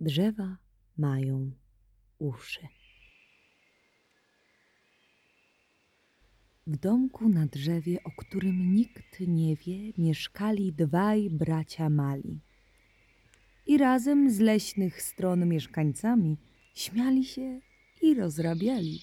[0.00, 0.56] Drzewa
[0.96, 1.50] mają
[2.18, 2.60] uszy.
[6.66, 12.40] W domku na drzewie, o którym nikt nie wie, mieszkali dwaj bracia mali.
[13.66, 16.36] I razem z leśnych stron mieszkańcami
[16.74, 17.60] śmiali się
[18.02, 19.00] i rozrabiali.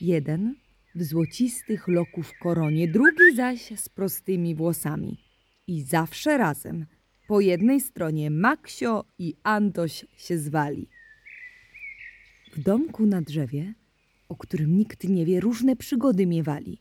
[0.00, 0.54] Jeden
[0.94, 5.18] w złocistych loków koronie, drugi zaś z prostymi włosami.
[5.66, 6.86] I zawsze razem,
[7.32, 10.88] po jednej stronie Maksio i Antoś się zwali.
[12.52, 13.74] W domku na drzewie,
[14.28, 16.78] o którym nikt nie wie, różne przygody miewali.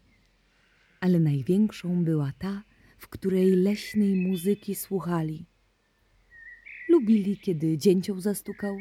[1.00, 2.64] Ale największą była ta,
[2.98, 5.46] w której leśnej muzyki słuchali.
[6.90, 8.78] Lubili, kiedy dzięcioł zastukał.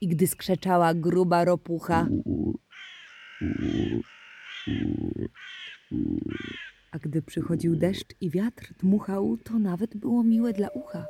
[0.00, 2.08] I gdy skrzeczała gruba ropucha.
[6.90, 11.06] A gdy przychodził deszcz i wiatr dmuchał, to nawet było miłe dla ucha.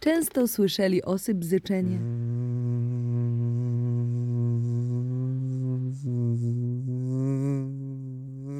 [0.00, 1.98] Często słyszeli osy bzyczenie.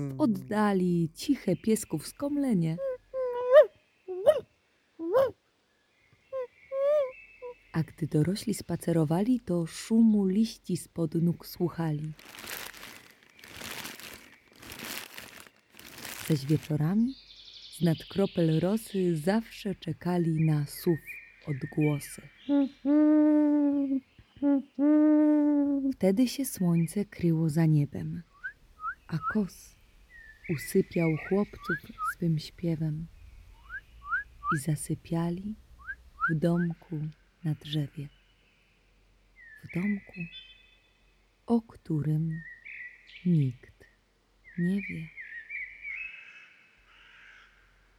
[0.08, 2.76] W oddali ciche piesków skomlenie.
[7.72, 12.12] A gdy dorośli spacerowali, to szumu liści spod nóg słuchali.
[16.28, 17.14] Zaś wieczorami
[17.72, 20.98] z nad kropel rosy zawsze czekali na słów
[21.46, 22.22] odgłosy.
[25.94, 28.22] Wtedy się słońce kryło za niebem,
[29.08, 29.74] a kos
[30.54, 31.76] usypiał chłopców
[32.14, 33.06] swym śpiewem
[34.56, 35.54] i zasypiali
[36.30, 37.00] w domku
[37.44, 38.08] na drzewie.
[39.64, 40.20] W domku,
[41.46, 42.42] o którym
[43.26, 43.84] nikt
[44.58, 45.08] nie wie.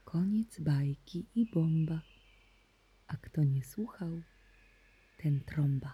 [0.05, 2.01] Koniec bajki i bomba,
[3.07, 4.21] a kto nie słuchał,
[5.17, 5.93] ten trąba.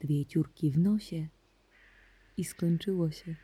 [0.00, 1.28] Dwie dziurki w nosie
[2.36, 3.36] i skończyło się.